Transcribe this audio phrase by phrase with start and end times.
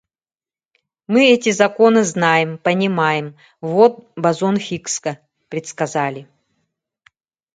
[1.05, 6.27] Мы эти законы знаем, понимаем, вот бозон Хиггса предсказали.